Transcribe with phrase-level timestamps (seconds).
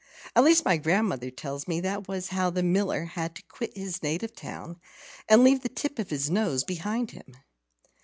[0.35, 4.01] At least, my grandmother tells me that was how the Miller had to quit his
[4.01, 4.81] native town,
[5.29, 7.35] and leave the tip of his nose behind him.